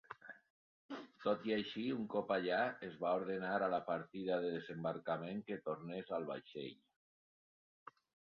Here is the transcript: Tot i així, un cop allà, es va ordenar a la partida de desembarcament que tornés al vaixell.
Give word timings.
Tot 1.25 1.43
i 1.49 1.51
així, 1.55 1.83
un 1.97 2.07
cop 2.13 2.31
allà, 2.35 2.61
es 2.87 2.95
va 3.03 3.11
ordenar 3.19 3.51
a 3.65 3.69
la 3.75 3.81
partida 3.91 4.39
de 4.45 4.49
desembarcament 4.55 5.45
que 5.51 5.59
tornés 5.69 6.11
al 6.19 6.27
vaixell. 6.31 6.83